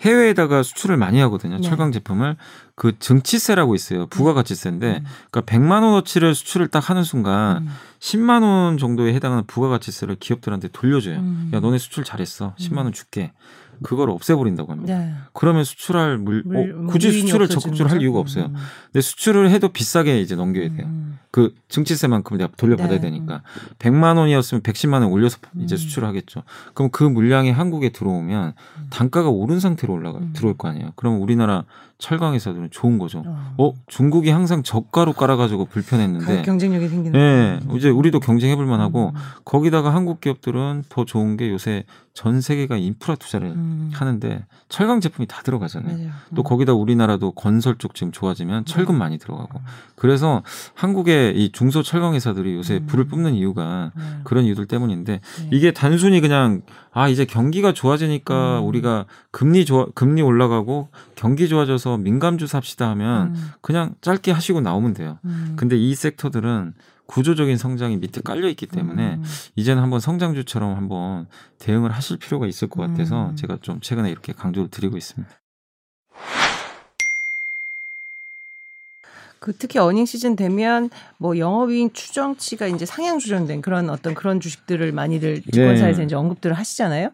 해외에다가 0.00 0.62
수출을 0.62 0.96
많이 0.96 1.18
하거든요. 1.20 1.56
네. 1.56 1.62
철강 1.62 1.92
제품을 1.92 2.36
그 2.74 2.98
증치세라고 2.98 3.74
있어요. 3.74 4.06
부가가치세인데 4.08 4.98
음. 4.98 5.04
그러니까 5.30 5.40
100만 5.52 5.82
원어치를 5.82 6.34
수출을 6.34 6.68
딱 6.68 6.90
하는 6.90 7.04
순간 7.04 7.62
음. 7.62 7.68
10만 8.00 8.42
원 8.42 8.76
정도에 8.76 9.14
해당하는 9.14 9.44
부가가치세를 9.46 10.16
기업들한테 10.16 10.68
돌려줘요. 10.68 11.16
음. 11.16 11.50
야 11.54 11.60
너네 11.60 11.78
수출 11.78 12.04
잘했어. 12.04 12.54
10만 12.58 12.78
원 12.78 12.92
줄게. 12.92 13.32
그걸 13.82 14.10
없애버린다고 14.10 14.72
합니다. 14.72 14.98
네. 14.98 15.12
그러면 15.32 15.64
수출할 15.64 16.18
물, 16.18 16.42
물- 16.44 16.72
어, 16.72 16.76
뭐 16.82 16.86
굳이 16.92 17.10
수출을 17.12 17.48
적극적으로 17.48 17.90
할? 17.94 18.00
이유가 18.02 18.18
없어요. 18.20 18.46
음. 18.46 18.54
근데 18.86 19.00
수출을 19.00 19.50
해도 19.50 19.68
비싸게 19.68 20.20
이제 20.20 20.34
넘겨야 20.36 20.68
돼요. 20.70 20.86
음. 20.86 21.18
그 21.30 21.54
증치세만큼 21.68 22.36
내가 22.36 22.52
돌려받아야 22.56 23.00
네. 23.00 23.10
되니까 23.10 23.42
100만 23.80 24.16
원이었으면 24.18 24.62
110만 24.62 24.94
원 25.02 25.04
올려서 25.04 25.38
이제 25.58 25.74
음. 25.74 25.76
수출을 25.76 26.06
하겠죠. 26.08 26.42
그럼 26.74 26.90
그 26.92 27.02
물량이 27.02 27.50
한국에 27.50 27.90
들어오면 27.90 28.52
음. 28.78 28.86
단가가 28.90 29.28
오른 29.30 29.58
상태로 29.58 29.92
올라가 29.92 30.18
음. 30.18 30.32
들어올 30.34 30.56
거 30.56 30.68
아니에요. 30.68 30.92
그럼 30.96 31.20
우리나라 31.20 31.64
철강 31.98 32.34
회사들은 32.34 32.70
좋은 32.70 32.98
거죠. 32.98 33.22
어. 33.26 33.54
어 33.58 33.72
중국이 33.86 34.30
항상 34.30 34.62
저가로 34.62 35.12
깔아가지고 35.12 35.66
불편했는데 35.66 36.42
경쟁력이 36.42 36.88
생기는 36.88 37.18
예, 37.18 37.58
거죠. 37.60 37.76
이제 37.76 37.88
우리도 37.90 38.20
경쟁해볼 38.20 38.66
만하고 38.66 39.12
음. 39.14 39.20
거기다가 39.44 39.94
한국 39.94 40.20
기업들은 40.20 40.84
더 40.88 41.04
좋은 41.04 41.36
게 41.36 41.50
요새 41.50 41.84
전 42.14 42.40
세계가 42.40 42.76
인프라 42.76 43.16
투자를 43.16 43.48
음. 43.48 43.90
하는데 43.92 44.46
철강 44.68 45.00
제품이 45.00 45.26
다 45.26 45.42
들어가잖아요. 45.42 45.96
맞아요. 45.96 46.10
또 46.34 46.42
음. 46.42 46.44
거기다 46.44 46.72
우리나라도 46.72 47.32
건설 47.32 47.76
쪽 47.76 47.94
지금 47.94 48.12
좋아지면 48.12 48.64
철근 48.66 48.96
많이 48.96 49.18
들어가고 49.18 49.58
음. 49.58 49.64
그래서 49.96 50.42
한국의 50.74 51.36
이 51.36 51.50
중소 51.52 51.82
철강 51.82 52.14
회사들이 52.14 52.54
요새 52.54 52.76
음. 52.76 52.86
불을 52.86 53.06
뿜는 53.06 53.34
이유가 53.34 53.90
네. 53.96 54.02
그런 54.22 54.44
이유들 54.44 54.66
때문인데 54.66 55.20
네. 55.20 55.48
이게 55.50 55.72
단순히 55.72 56.20
그냥 56.20 56.62
아 56.94 57.08
이제 57.08 57.24
경기가 57.24 57.72
좋아지니까 57.72 58.60
음. 58.60 58.66
우리가 58.66 59.06
금리 59.32 59.64
좋아 59.64 59.86
금리 59.94 60.22
올라가고 60.22 60.88
경기 61.16 61.48
좋아져서 61.48 61.98
민감주 61.98 62.46
삽시다 62.46 62.88
하면 62.90 63.34
음. 63.34 63.50
그냥 63.60 63.96
짧게 64.00 64.30
하시고 64.30 64.60
나오면 64.60 64.94
돼요. 64.94 65.18
음. 65.24 65.54
근데 65.56 65.76
이 65.76 65.94
섹터들은 65.94 66.74
구조적인 67.06 67.58
성장이 67.58 67.96
밑에 67.96 68.20
깔려 68.22 68.48
있기 68.48 68.66
때문에 68.66 69.16
음. 69.16 69.24
이제는 69.56 69.82
한번 69.82 69.98
성장주처럼 69.98 70.76
한번 70.76 71.26
대응을 71.58 71.90
하실 71.90 72.16
필요가 72.16 72.46
있을 72.46 72.68
것 72.68 72.80
같아서 72.86 73.30
음. 73.30 73.36
제가 73.36 73.58
좀 73.60 73.80
최근에 73.80 74.08
이렇게 74.10 74.32
강조를 74.32 74.70
드리고 74.70 74.96
있습니다. 74.96 75.34
그 79.44 79.52
특히 79.54 79.78
어닝 79.78 80.06
시즌 80.06 80.36
되면 80.36 80.88
뭐 81.18 81.36
영업이익 81.36 81.92
추정치가 81.92 82.66
이제 82.66 82.86
상향 82.86 83.18
조정된 83.18 83.60
그런 83.60 83.90
어떤 83.90 84.14
그런 84.14 84.40
주식들을 84.40 84.90
많이들 84.92 85.42
증권사에서 85.52 85.98
네. 85.98 86.04
이제 86.06 86.14
언급들을 86.14 86.56
하시잖아요. 86.56 87.10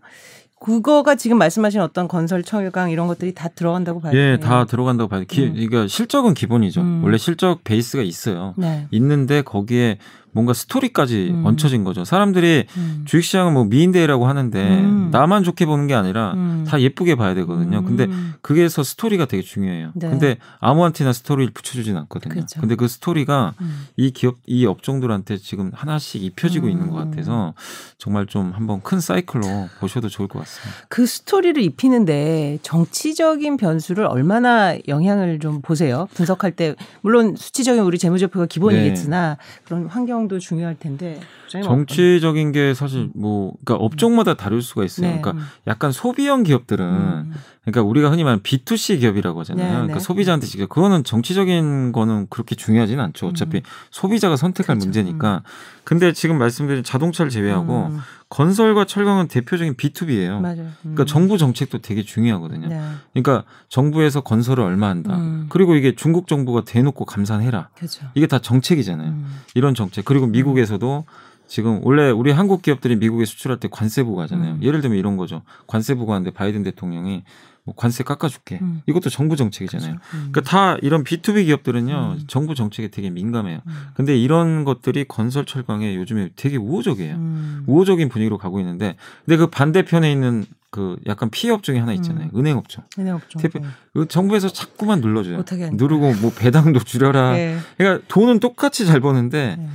그거가 0.61 1.17
지금 1.17 1.39
말씀하신 1.39 1.81
어떤 1.81 2.07
건설 2.07 2.45
철강 2.45 2.93
이런 2.93 3.09
것들이 3.09 3.35
다 3.35 3.49
들어간다고 3.49 3.99
봐요. 3.99 4.13
예, 4.15 4.39
다 4.39 4.65
들어간다고 4.65 5.09
봐요. 5.09 5.25
기, 5.27 5.43
음. 5.43 5.55
그러니까 5.55 5.89
실적은 5.89 6.35
기본이죠. 6.35 6.83
음. 6.83 7.03
원래 7.03 7.19
실적 7.19 7.65
베이스가 7.65 8.05
있어요. 8.05 8.55
네. 8.57 8.87
있는데 8.93 9.43
거기에 9.43 9.99
뭔가 10.33 10.53
스토리까지 10.53 11.31
음. 11.33 11.47
얹혀진 11.47 11.85
거죠. 11.85 12.05
사람들이 12.05 12.67
음. 12.77 13.03
주식시장은 13.05 13.53
뭐 13.53 13.65
미인대회라고 13.65 14.27
하는데 14.27 14.81
음. 14.81 15.09
나만 15.11 15.43
좋게 15.43 15.67
보는 15.67 15.87
게 15.87 15.95
아니라 15.95 16.35
음. 16.35 16.65
다 16.67 16.81
예쁘게 16.81 17.17
봐야 17.17 17.35
되거든요. 17.35 17.83
근데 17.83 18.05
음. 18.05 18.35
그게서 18.41 18.83
스토리가 18.83 19.27
되게 19.27 19.43
중요해요. 19.43 19.93
네. 19.95 20.09
근데 20.09 20.37
아무한테나 20.61 21.13
스토리를 21.13 21.53
붙여주진 21.53 21.97
않거든요. 21.97 22.35
그렇죠. 22.35 22.61
근데 22.61 22.77
그 22.77 22.87
스토리가 22.87 23.55
음. 23.61 23.87
이 23.97 24.11
기업, 24.13 24.37
이 24.47 24.67
업종들한테 24.67 25.37
지금 25.39 25.71
하나씩 25.75 26.23
입혀지고 26.23 26.67
음. 26.67 26.71
있는 26.71 26.91
것 26.91 26.97
같아서 26.97 27.55
정말 27.99 28.27
좀 28.27 28.53
한번 28.53 28.81
큰 28.83 29.01
사이클로 29.01 29.69
보셔도 29.81 30.09
좋을 30.09 30.29
것 30.29 30.39
같습니다. 30.41 30.85
그 30.89 31.07
스토리를 31.07 31.61
입히는데 31.63 32.59
정치적인 32.63 33.57
변수를 33.57 34.07
얼마나 34.07 34.77
영향을 34.87 35.41
좀 35.41 35.61
보세요. 35.61 36.09
분석할 36.15 36.53
때 36.53 36.77
물론 37.03 37.35
수치적인 37.37 37.83
우리 37.83 37.99
재무제표가 37.99 38.47
기본이겠으나 38.47 39.39
그런 39.65 39.87
환경 39.87 40.20
도 40.29 40.39
중요할 40.39 40.79
텐데. 40.79 41.21
정치적인 41.49 42.53
게 42.53 42.75
사실 42.75 43.11
뭐, 43.15 43.53
그러니까 43.65 43.85
업종마다 43.85 44.35
다를 44.35 44.63
수가 44.63 44.85
있어요. 44.85 45.09
네. 45.09 45.21
그러니까 45.21 45.45
약간 45.67 45.93
소비형 45.93 46.43
기업들은 46.43 46.85
음. 46.87 47.33
그러니까 47.63 47.83
우리가 47.83 48.11
흔히 48.11 48.25
말하는 48.25 48.43
B2C 48.43 49.01
기업이라고 49.01 49.41
하잖아요. 49.41 49.67
네, 49.67 49.73
그러니까 49.73 49.99
네. 49.99 50.01
소비자한테 50.01 50.47
직접 50.47 50.69
그거는 50.69 51.05
정치적인 51.05 51.93
거는 51.93 52.27
그렇게 52.31 52.55
중요하지는 52.55 53.03
않죠. 53.05 53.29
어차피 53.29 53.59
음. 53.59 53.63
소비자가 53.91 54.37
선택할 54.37 54.77
그렇죠. 54.77 54.87
문제니까. 54.87 55.43
근데 55.85 56.13
지금 56.13 56.39
말씀드린 56.39 56.85
자동차를 56.85 57.31
제외하고 57.31 57.89
음. 57.91 57.99
건설과 58.31 58.85
철강은 58.87 59.27
대표적인 59.27 59.75
B2B예요. 59.75 60.41
맞아요. 60.41 60.61
음. 60.61 60.75
그러니까 60.83 61.05
정부 61.05 61.37
정책도 61.37 61.79
되게 61.79 62.05
중요하거든요. 62.05 62.69
네. 62.69 62.81
그러니까 63.13 63.45
정부에서 63.69 64.21
건설을 64.21 64.63
얼마 64.63 64.89
한다. 64.89 65.17
음. 65.17 65.47
그리고 65.49 65.75
이게 65.75 65.95
중국 65.97 66.29
정부가 66.29 66.63
대놓고 66.65 67.05
감산해라. 67.05 67.71
그렇죠. 67.75 68.07
이게 68.15 68.29
다 68.29 68.39
정책이잖아요. 68.39 69.09
음. 69.09 69.41
이런 69.55 69.75
정책. 69.75 70.05
그리고 70.05 70.29
미국에서도 70.29 71.05
지금 71.49 71.81
원래 71.83 72.11
우리 72.11 72.31
한국 72.31 72.63
기업들이 72.63 72.95
미국에 72.95 73.25
수출할 73.25 73.59
때 73.59 73.67
관세 73.69 74.05
부과하잖아요. 74.05 74.55
음. 74.55 74.63
예를 74.63 74.81
들면 74.81 74.97
이런 74.97 75.17
거죠. 75.17 75.43
관세 75.67 75.95
부과하는데 75.95 76.31
바이든 76.31 76.63
대통령이 76.63 77.25
뭐 77.65 77.75
관세 77.77 78.03
깎아줄게. 78.05 78.59
음. 78.63 78.81
이것도 78.87 79.11
정부 79.11 79.37
정책이잖아요. 79.37 79.97
그렇죠. 79.97 80.17
음. 80.17 80.29
그러니까 80.33 80.41
다 80.43 80.77
이런 80.83 81.05
B2B 81.05 81.45
기업들은요 81.47 82.17
음. 82.19 82.25
정부 82.27 82.55
정책에 82.55 82.89
되게 82.89 83.11
민감해요. 83.11 83.61
음. 83.67 83.73
근데 83.95 84.17
이런 84.17 84.65
것들이 84.65 85.05
건설 85.07 85.45
철강에 85.45 85.95
요즘에 85.95 86.31
되게 86.37 86.57
우호적이에요. 86.57 87.15
음. 87.17 87.65
우호적인 87.67 88.09
분위기로 88.09 88.39
가고 88.39 88.61
있는데 88.61 88.97
근데 89.25 89.37
그 89.37 89.49
반대편에 89.49 90.11
있는 90.11 90.45
그 90.71 90.97
약간 91.07 91.31
피해 91.31 91.53
업종이 91.53 91.79
하나 91.81 91.93
있잖아요. 91.95 92.31
은행 92.37 92.57
업종. 92.57 92.85
은행 92.99 93.17
업종. 93.17 93.43
대표- 93.43 93.59
네. 93.59 93.67
그 93.93 94.07
정부에서 94.07 94.49
자꾸만 94.49 95.01
눌러줘요. 95.01 95.43
누르고 95.73 96.15
뭐 96.21 96.33
배당도 96.33 96.79
줄여라. 96.81 97.33
네. 97.33 97.59
그러니까 97.77 98.05
돈은 98.09 98.39
똑같이 98.41 98.87
잘 98.87 99.01
버는데 99.01 99.57
네. 99.59 99.69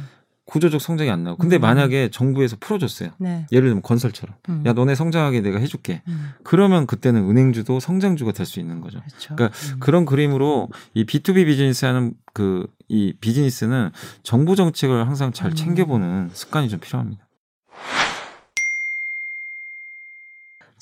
구조적 0.46 0.80
성장이 0.80 1.10
안 1.10 1.24
나고. 1.24 1.38
근데 1.38 1.58
음. 1.58 1.62
만약에 1.62 2.10
정부에서 2.12 2.58
풀어줬어요. 2.60 3.12
네. 3.18 3.48
예를 3.52 3.70
들면 3.70 3.82
건설처럼. 3.82 4.36
음. 4.50 4.64
야 4.66 4.74
너네 4.74 4.96
성장하게 4.96 5.42
내가 5.42 5.60
해줄게. 5.60 6.02
음. 6.08 6.30
그러면 6.44 6.86
그때는 6.86 7.28
은행주도 7.30 7.80
성장주가 7.80 8.32
될 8.32 8.46
수 8.46 8.60
있는 8.60 8.80
거죠. 8.82 9.00
그렇죠. 9.08 9.36
그러니까 9.36 9.58
음. 9.74 9.80
그런 9.80 10.06
그림으로 10.06 10.70
이 10.94 11.06
B2B 11.06 11.46
비즈니스 11.46 11.86
하는 11.86 12.14
그 12.34 12.68
이 12.88 13.14
비즈니스는 13.20 13.90
정부 14.22 14.56
정책을 14.56 15.08
항상 15.08 15.34
잘 15.34 15.52
음. 15.52 15.56
챙겨보는 15.56 16.30
습관이 16.34 16.70
좀 16.70 16.80
필요합니다. 16.80 17.26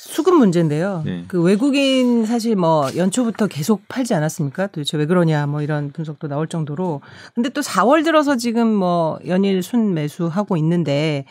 수급 0.06 0.36
문제인데요. 0.36 1.02
네. 1.06 1.24
그 1.30 1.42
외국인 1.42 2.26
사실 2.26 2.56
뭐 2.58 2.90
연초부터 2.96 3.48
계속 3.48 3.88
팔지 3.88 4.14
않았습니까? 4.14 4.68
도대체 4.68 4.98
왜 4.98 5.06
그러냐 5.06 5.46
뭐 5.48 5.62
이런 5.62 5.92
분석도 5.92 6.28
나올 6.28 6.48
정도로. 6.48 7.00
근데 7.34 7.48
또 7.50 7.62
4월 7.62 8.04
들어서 8.04 8.36
지금 8.36 8.68
뭐 8.74 9.18
연일 9.28 9.64
순 9.64 9.94
매수하고 9.94 10.58
있는데 10.58 11.24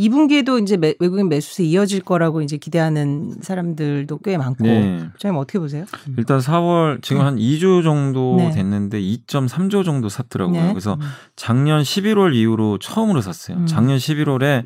2분기에도 0.00 0.62
이제 0.62 0.76
매- 0.78 0.94
외국인 1.00 1.28
매수세 1.28 1.64
이어질 1.64 2.00
거라고 2.00 2.40
이제 2.40 2.56
기대하는 2.56 3.34
사람들도 3.42 4.18
꽤 4.24 4.38
많고. 4.38 4.64
네. 4.64 5.00
부장님 5.12 5.38
어떻게 5.38 5.58
보세요? 5.58 5.84
일단 6.16 6.38
4월 6.38 7.02
지금 7.02 7.18
네. 7.18 7.24
한 7.24 7.36
2주 7.36 7.82
정도 7.82 8.36
네. 8.38 8.50
됐는데 8.52 9.00
2.3조 9.00 9.84
정도 9.84 10.08
샀더라고요. 10.08 10.60
네. 10.62 10.68
그래서 10.70 10.94
음. 10.94 11.00
작년 11.36 11.82
11월 11.82 12.34
이후로 12.34 12.78
처음으로 12.78 13.20
샀어요. 13.20 13.58
음. 13.58 13.66
작년 13.66 13.98
11월에 13.98 14.64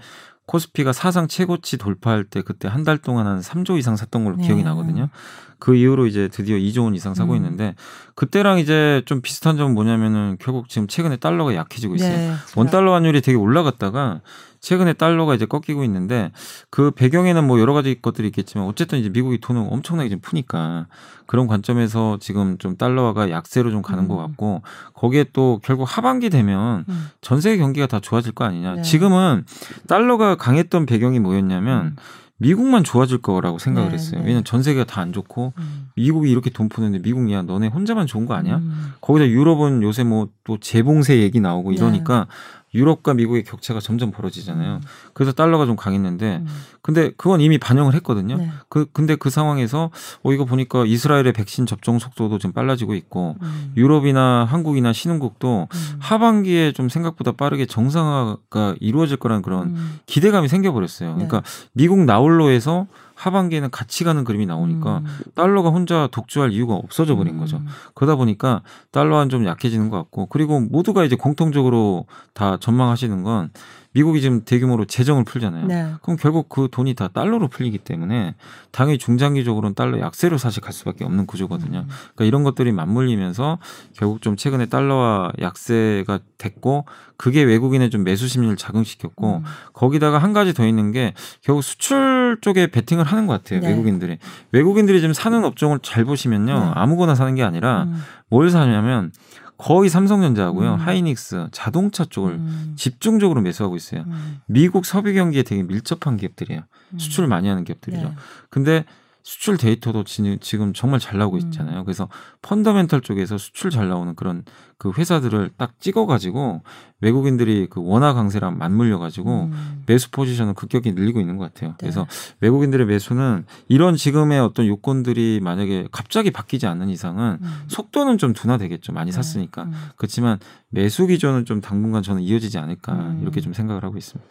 코스피가 0.49 0.93
사상 0.93 1.29
최고치 1.29 1.77
돌파할 1.77 2.25
때 2.25 2.41
그때 2.43 2.67
한 2.69 2.85
달 2.85 2.97
동안 2.97 3.27
한 3.27 3.41
3조 3.41 3.79
이상 3.79 3.97
샀던 3.97 4.25
걸로 4.25 4.37
네. 4.37 4.47
기억이 4.47 4.63
나거든요. 4.63 5.11
그 5.59 5.75
이후로 5.75 6.07
이제 6.07 6.29
드디어 6.29 6.57
2조 6.57 6.85
원 6.85 6.95
이상 6.95 7.13
사고 7.15 7.33
음. 7.33 7.37
있는데 7.37 7.75
그때랑 8.15 8.59
이제 8.59 9.03
좀 9.07 9.21
비슷한 9.21 9.57
점은 9.59 9.75
뭐냐면은 9.75 10.37
결국 10.41 10.69
지금 10.69 10.89
최근에 10.89 11.17
달러가 11.17 11.55
약해지고 11.55 11.97
있어요. 11.97 12.17
네. 12.17 12.35
원 12.57 12.71
달러 12.71 12.95
환율이 12.95 13.21
되게 13.21 13.37
올라갔다가 13.37 14.21
최근에 14.61 14.93
달러가 14.95 15.35
이제 15.35 15.47
꺾이고 15.47 15.85
있는데 15.85 16.31
그 16.71 16.91
배경에는 16.91 17.47
뭐 17.47 17.61
여러 17.61 17.73
가지 17.75 18.01
것들이 18.01 18.29
있겠지만 18.29 18.67
어쨌든 18.67 18.99
이제 18.99 19.09
미국이 19.09 19.39
돈을 19.41 19.67
엄청나게 19.71 20.09
좀 20.09 20.21
푸니까 20.21 20.87
그런 21.27 21.47
관점에서 21.47 22.19
지금 22.21 22.59
좀 22.59 22.77
달러화가 22.77 23.31
약세로 23.31 23.71
좀 23.71 23.83
가는 23.83 24.05
음. 24.05 24.09
것 24.09 24.17
같고 24.17 24.63
거기에 24.95 25.27
또 25.33 25.61
결국 25.63 25.85
하반기 25.85 26.31
되면 26.31 26.85
음. 26.89 27.09
전 27.21 27.41
세계 27.41 27.59
경기가 27.59 27.87
다 27.87 28.01
좋아질 28.01 28.33
거 28.33 28.45
아니냐. 28.45 28.77
네. 28.77 28.83
지금은 28.83 29.45
달러가 29.87 30.37
강했던 30.37 30.87
배경이 30.87 31.19
뭐였냐면 31.21 31.87
음. 31.87 31.97
미국만 32.41 32.85
좋아질 32.85 33.19
거라고 33.19 33.59
생각을 33.59 33.89
네, 33.89 33.95
했어요. 33.95 34.21
네. 34.21 34.27
왜냐면 34.27 34.45
전 34.45 34.63
세계가 34.63 34.85
다 34.85 35.01
안 35.01 35.13
좋고 35.13 35.53
음. 35.59 35.89
미국이 35.97 36.31
이렇게 36.31 36.51
돈 36.51 36.69
푸는데 36.69 37.01
미국이야 37.01 37.43
너네 37.43 37.67
혼자만 37.67 38.07
좋은 38.07 38.27
거 38.27 38.35
아니야? 38.35 38.59
음. 38.59 38.93
거기다 39.01 39.27
유럽은 39.29 39.83
요새 39.83 40.05
뭐 40.05 40.29
또 40.45 40.57
재봉쇄 40.59 41.19
얘기 41.19 41.41
나오고 41.41 41.71
네. 41.71 41.77
이러니까 41.77 42.27
유럽과 42.75 43.15
미국의 43.15 43.45
격차가 43.45 43.81
점점 43.81 44.11
벌어지잖아요. 44.11 44.81
그래서 45.15 45.33
달러가 45.33 45.67
좀 45.67 45.77
강했는데 45.77 46.43
음. 46.43 46.47
근데 46.83 47.11
그건 47.17 47.41
이미 47.41 47.59
반영을 47.59 47.95
했거든요. 47.95 48.37
네. 48.37 48.51
그 48.69 48.87
근데 48.93 49.17
그 49.17 49.31
상황에서 49.31 49.91
어 50.23 50.33
이거 50.33 50.45
보니까 50.45 50.85
이스라엘의 50.85 51.33
백신 51.33 51.67
접종 51.67 51.99
속도도 51.99 52.39
좀 52.39 52.53
빨라지고 52.53 52.95
있고 52.95 53.37
음. 53.43 53.73
유럽이나 53.77 54.45
한국이나 54.45 54.93
신흥국도 54.93 55.69
음. 55.71 55.97
하반기에 55.99 56.73
좀 56.73 56.89
생각보다 56.89 57.33
빠르게 57.33 57.67
정상화가 57.67 58.77
이루어질 58.81 59.17
거라는 59.17 59.43
그런 59.43 59.69
음. 59.69 59.99
기대감이 60.07 60.49
생겨버렸어요. 60.49 61.11
네. 61.11 61.15
그러니까 61.27 61.43
미국 61.73 62.01
나홀로에서 62.05 62.87
하반기에는 63.19 63.71
같이 63.71 64.05
가는 64.05 64.23
그림이 64.23 64.47
나오니까 64.47 64.99
음. 64.99 65.05
달러가 65.35 65.71
혼자 65.71 66.09
독주할 66.13 66.53
이유가 66.53 66.75
없어져 66.75 67.17
버린 67.17 67.35
음. 67.35 67.41
거죠. 67.41 67.61
그러다 67.95 68.15
보니까 68.15 68.63
달러는 68.93 69.29
좀 69.29 69.45
약해지는 69.45 69.91
것 69.91 69.97
같고 69.97 70.27
그리고 70.27 70.61
모두가 70.61 71.05
이제 71.05 71.17
공통적으로 71.17 72.07
다 72.33 72.59
전망하시는 72.59 73.23
건 73.25 73.51
미국이 73.93 74.21
지금 74.21 74.45
대규모로 74.45 74.85
재정을 74.85 75.25
풀잖아요. 75.25 75.67
네. 75.67 75.93
그럼 76.03 76.17
결국 76.21 76.49
그 76.49 76.69
돈이 76.71 76.95
다 76.95 77.09
달러로 77.09 77.49
풀리기 77.49 77.79
때문에 77.79 78.35
당연히 78.71 78.99
중장기적으로는 78.99 79.75
달러 79.75 79.99
약세로 79.99 80.39
사실 80.39 80.63
갈 80.63 80.73
수밖에 80.73 81.05
없는 81.05 81.27
구조거든요. 81.27 81.81
음. 81.81 81.89
그러니까 82.15 82.25
이런 82.25 82.45
것들이 82.45 82.71
맞물리면서 82.71 83.59
결국 83.97 84.23
좀 84.23 84.37
최근에 84.37 84.67
달러와 84.67 85.33
약세가 85.41 86.21
됐고 86.37 86.85
그게 87.17 87.43
외국인의 87.43 87.91
좀 87.91 88.05
매수 88.05 88.29
심리를 88.29 88.55
자극시켰고 88.57 89.39
음. 89.39 89.45
거기다가 89.73 90.19
한 90.19 90.33
가지 90.33 90.55
더 90.55 90.67
있는 90.67 90.93
게 90.93 91.15
결국 91.43 91.63
수출 91.63 92.39
쪽에 92.41 92.69
베팅을 92.69 93.05
하는 93.09 93.27
것 93.27 93.33
같아요. 93.35 93.61
네. 93.61 93.69
외국인들이 93.69 94.19
외국인들이 94.53 95.01
지금 95.01 95.13
사는 95.13 95.45
업종을 95.45 95.81
잘 95.83 96.05
보시면요 96.05 96.59
네. 96.59 96.71
아무거나 96.75 97.15
사는 97.15 97.35
게 97.35 97.43
아니라 97.43 97.85
음. 97.85 98.03
뭘 98.29 98.51
사냐면 98.51 99.13
거의 99.57 99.91
삼성전자하고요 99.91 100.75
음. 100.75 100.79
하이닉스 100.79 101.49
자동차 101.51 102.05
쪽을 102.05 102.33
음. 102.33 102.75
집중적으로 102.77 103.41
매수하고 103.41 103.77
있어요. 103.77 104.05
음. 104.07 104.41
미국 104.47 104.87
소비 104.87 105.15
경기에 105.15 105.43
되게 105.43 105.63
밀접한 105.65 106.17
기업들이에요. 106.17 106.63
음. 106.95 106.99
수출을 106.99 107.29
많이 107.29 107.49
하는 107.49 107.65
기업들이죠. 107.65 108.03
네. 108.03 108.15
근데 108.51 108.85
수출 109.29 109.59
데이터도 109.59 110.05
지- 110.05 110.39
지금 110.41 110.73
정말 110.73 110.99
잘 111.01 111.19
나오고 111.19 111.37
음. 111.37 111.41
있잖아요. 111.41 111.85
그래서 111.85 112.09
펀더멘털 112.41 113.03
쪽에서 113.03 113.37
수출 113.37 113.71
잘 113.71 113.87
나오는 113.87 114.15
그런 114.15 114.43
그 114.79 114.91
회사들을 114.97 115.51
딱 115.59 115.79
찍어가지고 115.81 116.63
외국인들이 117.03 117.67
그 117.69 117.83
원화 117.85 118.15
강세랑 118.15 118.57
맞물려가지고 118.57 119.43
음. 119.53 119.83
매수 119.85 120.11
포지션을 120.11 120.55
급격히 120.55 120.93
늘리고 120.93 121.21
있는 121.21 121.37
것 121.37 121.53
같아요. 121.53 121.73
네. 121.73 121.77
그래서 121.79 122.07
외국인들의 122.41 122.87
매수는 122.87 123.45
이런 123.69 123.97
지금의 123.97 124.41
어떤 124.41 124.67
요건들이 124.67 125.41
만약에 125.43 125.89
갑자기 125.93 126.31
바뀌지 126.31 126.67
않는 126.67 126.89
이상은 126.89 127.37
음. 127.43 127.65
속도는 127.69 128.17
좀 128.17 128.33
둔화되겠죠. 128.33 128.95
많이 128.95 129.11
네. 129.11 129.15
샀으니까. 129.15 129.65
음. 129.65 129.73
그렇지만 129.97 130.39
매수 130.71 131.07
기조는 131.07 131.45
좀 131.45 131.61
당분간 131.61 132.03
저는 132.03 132.23
이어지지 132.23 132.57
않을까 132.57 132.95
음. 132.95 133.19
이렇게 133.21 133.43
좀 133.43 133.53
생각을 133.53 133.85
하고 133.85 133.99
있습니다. 133.99 134.27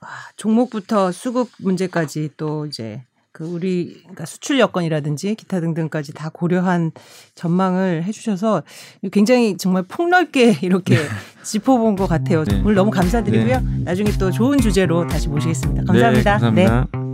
아, 0.00 0.06
종목부터 0.36 1.12
수급 1.12 1.48
문제까지 1.58 2.30
또 2.36 2.66
이제 2.66 3.04
그 3.32 3.44
우리 3.44 3.98
그러니까 4.00 4.24
수출 4.26 4.58
여건이라든지 4.58 5.34
기타 5.36 5.60
등등까지 5.60 6.12
다 6.14 6.30
고려한 6.30 6.90
전망을 7.34 8.02
해주셔서 8.04 8.62
굉장히 9.12 9.56
정말 9.56 9.84
폭넓게 9.84 10.58
이렇게 10.62 10.96
짚어본 11.42 11.96
것 11.96 12.08
같아요. 12.08 12.44
네. 12.44 12.60
오늘 12.64 12.74
너무 12.74 12.90
감사드리고요. 12.90 13.62
나중에 13.84 14.10
또 14.18 14.30
좋은 14.30 14.58
주제로 14.58 15.06
다시 15.06 15.28
모시겠습니다. 15.28 15.84
감사합니다. 15.84 16.38
네, 16.38 16.40
감사합니다. 16.40 17.09